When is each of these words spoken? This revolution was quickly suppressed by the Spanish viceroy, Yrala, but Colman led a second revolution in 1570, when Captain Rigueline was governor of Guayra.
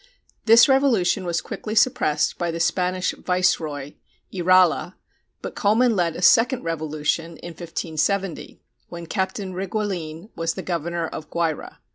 This 0.45 0.67
revolution 0.67 1.25
was 1.25 1.41
quickly 1.41 1.75
suppressed 1.75 2.39
by 2.39 2.49
the 2.49 2.59
Spanish 2.59 3.11
viceroy, 3.13 3.93
Yrala, 4.33 4.95
but 5.43 5.53
Colman 5.53 5.95
led 5.95 6.15
a 6.15 6.23
second 6.23 6.63
revolution 6.63 7.37
in 7.37 7.49
1570, 7.49 8.59
when 8.89 9.05
Captain 9.05 9.53
Rigueline 9.53 10.29
was 10.35 10.53
governor 10.55 11.05
of 11.07 11.29
Guayra. 11.29 11.77